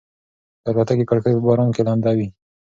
[0.63, 2.27] د الوتکې کړکۍ په باران کې لنده وه.